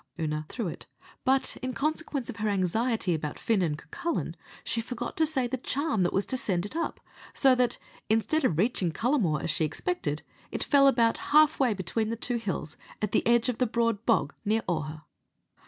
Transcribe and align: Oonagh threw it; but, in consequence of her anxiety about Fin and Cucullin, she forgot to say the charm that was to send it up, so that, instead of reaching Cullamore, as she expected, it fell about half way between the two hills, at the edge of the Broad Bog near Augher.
Oonagh 0.17 0.49
threw 0.49 0.67
it; 0.67 0.87
but, 1.23 1.57
in 1.61 1.73
consequence 1.73 2.27
of 2.27 2.37
her 2.37 2.49
anxiety 2.49 3.13
about 3.13 3.37
Fin 3.37 3.61
and 3.61 3.77
Cucullin, 3.77 4.33
she 4.63 4.81
forgot 4.81 5.15
to 5.17 5.27
say 5.27 5.45
the 5.45 5.57
charm 5.57 6.01
that 6.01 6.11
was 6.11 6.25
to 6.25 6.37
send 6.37 6.65
it 6.65 6.75
up, 6.75 6.99
so 7.35 7.53
that, 7.53 7.77
instead 8.09 8.43
of 8.43 8.57
reaching 8.57 8.91
Cullamore, 8.91 9.43
as 9.43 9.51
she 9.51 9.63
expected, 9.63 10.23
it 10.51 10.63
fell 10.63 10.87
about 10.87 11.19
half 11.29 11.59
way 11.59 11.75
between 11.75 12.09
the 12.09 12.15
two 12.15 12.37
hills, 12.37 12.77
at 12.99 13.11
the 13.11 13.21
edge 13.27 13.47
of 13.47 13.59
the 13.59 13.67
Broad 13.67 14.03
Bog 14.07 14.33
near 14.43 14.63
Augher. 14.63 15.03